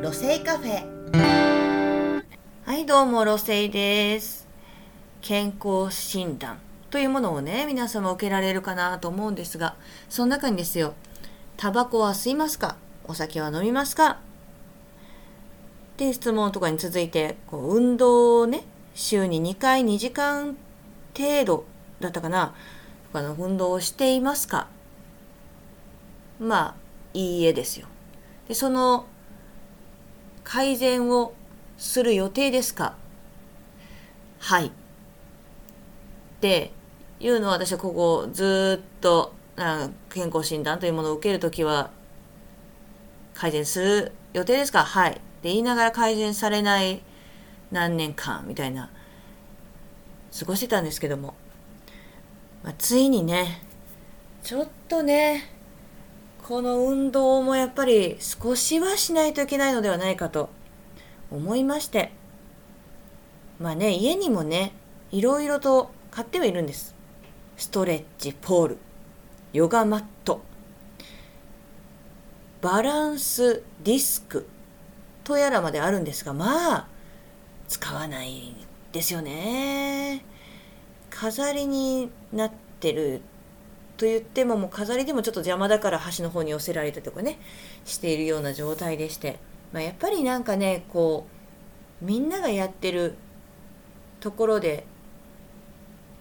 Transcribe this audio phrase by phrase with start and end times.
[0.00, 2.22] 路星カフェ。
[2.64, 4.46] はいどうも路星です。
[5.20, 9.74] 健康診断というものをね皆様受けられるかなと思うんですが
[10.08, 10.94] その中にですよ
[11.56, 12.76] タバコは吸いますか？
[13.08, 14.10] お酒は飲みますか？
[14.10, 14.16] っ
[15.96, 18.62] て質問とかに続いてこう運動をね
[18.94, 20.56] 週に2回2時間
[21.16, 21.64] 程度
[21.98, 22.54] だったかな。
[23.12, 24.68] あの運動をしていますか？
[26.38, 26.74] まあ
[27.14, 27.88] いいえですよ。
[28.46, 29.06] でその
[30.48, 31.34] 改善を
[31.76, 32.94] する予定ですか？
[34.38, 34.68] はい。
[34.68, 34.70] っ
[36.40, 36.72] て
[37.20, 39.34] いうのは私はここずっと
[40.08, 41.90] 健康診断というものを受けるときは
[43.34, 44.84] 改善する予定ですか？
[44.84, 45.20] はい。
[45.42, 47.02] で言いながら改善されない
[47.70, 48.88] 何年間みたいな
[50.38, 51.34] 過ごしてたんですけども、
[52.64, 53.60] まあ、ついにね
[54.42, 55.57] ちょっとね
[56.48, 60.48] この運動もやっぱり少しはしないといけないのではないかと
[61.30, 62.10] 思いまして。
[63.60, 64.72] まあね家にもね
[65.10, 66.94] いろいろと買ってはいるんです。
[67.58, 68.78] ストレッチポール
[69.52, 70.40] ヨガマット
[72.62, 74.48] バランスディスク
[75.24, 76.88] とやらまであるんですがまあ
[77.68, 78.54] 使わない
[78.92, 80.24] ですよね。
[81.10, 83.20] 飾りになってる
[83.98, 87.38] と言ってももう飾りでもちょっと邪魔だから端の方に寄せられたとかね
[87.84, 89.40] しているような状態でして、
[89.72, 91.26] まあ、やっぱりなんかねこ
[92.00, 93.16] うみんながやってる
[94.20, 94.86] ところで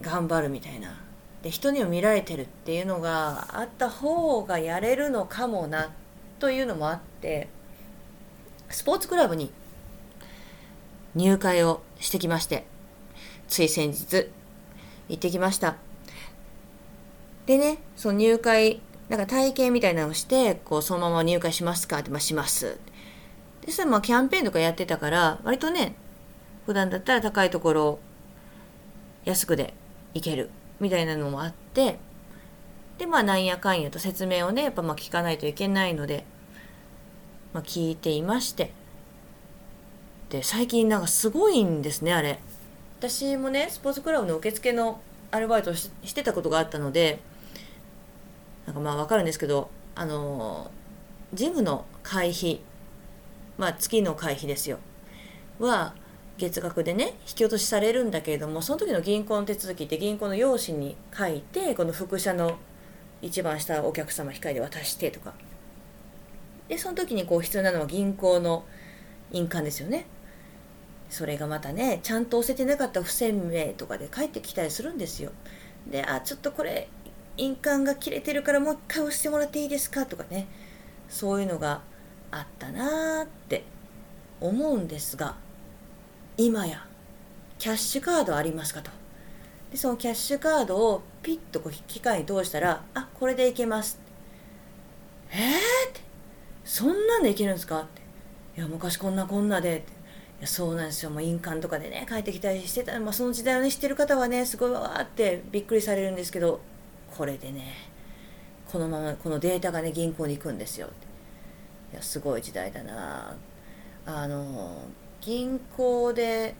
[0.00, 1.00] 頑張るみたいな。
[1.42, 5.90] で人にも見られてるっていうのがあった方がやれるのかもな
[6.38, 7.48] というのもあって
[8.68, 9.50] スポーツクラブに
[11.14, 12.66] 入会をしてきまして
[13.48, 14.28] つい先日
[15.08, 15.89] 行ってきました。
[17.50, 21.98] でね、その入会、なんか体験みたいなのをして、こう、そのまま入会しますか？
[21.98, 22.78] って、まあ、します。
[23.66, 25.96] で、それまあ、キャンペーンとかやってたから、割とね、
[26.64, 27.98] 普段だったら高いところ、
[29.24, 29.74] 安くで
[30.14, 31.98] 行ける、みたいなのもあって、
[32.98, 36.24] で、まあ、なんやかんやと説明をね、やっぱまあ、聞かないといけないので、
[37.52, 38.72] まあ、聞いていまして。
[40.28, 42.38] で、最近なんかすごいんですね、あれ。
[43.00, 45.00] 私もね、スポーツクラブの受付の
[45.32, 47.28] アルバイトをしてたことがあったので、
[48.70, 50.70] なんかまあ分かるんですけどあの
[51.34, 52.60] ジムの会費
[53.58, 54.78] まあ月の会費ですよ。
[55.58, 55.92] は
[56.38, 62.58] 月額でね引き落としされるんだけれどもその時の銀行の手続きって銀行の用紙に書いてこの副社の
[63.20, 65.34] 一番下お客様控えで渡してとか。
[66.68, 68.64] でその時にこう必要なのは銀行の
[69.32, 70.06] 印鑑ですよね。
[71.08, 75.32] それがまたねちゃんと押せてなかった不鮮明とかで返ってきたりするんですよ。
[75.90, 76.88] であちょっとこれ
[77.40, 80.04] 印鑑が切れてるからもう一回押してもらっていいですか？
[80.04, 80.46] とかね。
[81.08, 81.80] そういうのが
[82.30, 83.64] あったなーって
[84.40, 85.34] 思うんですが
[86.36, 86.86] 今や
[87.58, 88.90] キャッシュカードありますかと。
[89.72, 93.98] でそのキャッシュカードをピッとこう機械に通したらあこれでいけます。
[95.32, 95.38] えー
[95.88, 96.00] って。
[96.64, 98.02] そんなんでいけるんですかって。
[98.58, 99.90] いや昔こんなこんなでって。
[99.90, 101.10] いやそうなんですよ。
[101.10, 106.60] もう印鑑とかでね帰ってきたりしてた、まあ、その時代をね知ってる方はねすごいわーってびっくりされるんですけど。
[107.16, 107.74] これでね
[108.70, 110.88] このままこのデータがね銀行に行くんですよ
[111.92, 113.36] いやすごい時代だな。
[114.06, 114.84] あの
[115.20, 116.54] 銀行で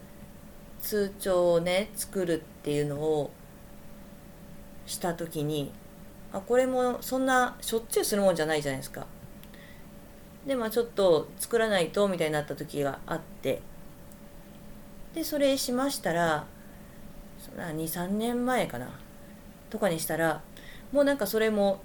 [0.81, 3.31] 通帳をね作るっていうのを
[4.87, 5.73] した時に
[6.33, 9.07] あこれもそんなしょっちゅうするもんじゃないじゃないですか。
[10.47, 13.61] でまあちょっと作らないとみたいになった時があって。
[15.15, 16.47] でそれしましたら
[17.57, 18.91] 23年前かな。
[19.71, 20.43] とかにしたら
[20.93, 21.81] もうなんかそれも、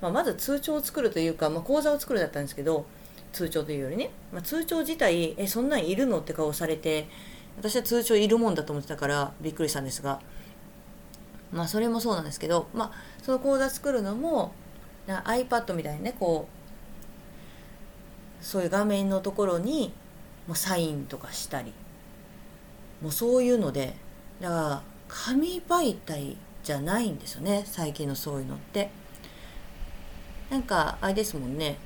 [0.00, 2.86] まあ、まず通帳を作るというか、まあ、講座を作るだったんですけど
[3.32, 7.08] 通帳というよりね、まあ、通帳自体えそんなんいるのって顔されて
[7.56, 10.20] 私は通帳いるもんだと思ってたからびっくりしたんですが
[11.52, 12.92] まあそれもそうなんですけど、まあ、
[13.22, 14.52] その講座作るのも
[15.06, 16.48] な iPad みたいにねこ
[18.40, 19.92] うそういう画面のところに
[20.46, 21.72] もうサインとかしたり
[23.00, 23.94] もうそういうので
[24.40, 28.90] だから紙媒体じゃないんですよね最近のそういうのって。
[30.50, 31.78] なんかあれですもんね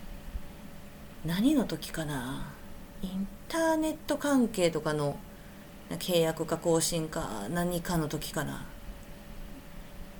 [1.24, 2.52] 何の時かな
[3.02, 5.16] インターネット関係とかの
[5.90, 8.66] 契約か更新か何かの時かな。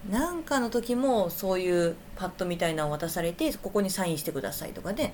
[0.08, 5.12] なんかの時もそういうパッドみたいなのを渡されてここにサインしてくださいとかね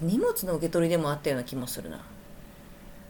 [0.00, 2.00] 荷物の受け取りでもあったような気もするな。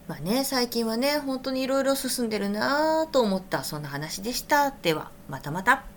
[0.07, 4.71] まあね、最近はね、本当にいろいろ進んでるなぁと思った、そんな話でした。
[4.71, 5.90] では、またまた。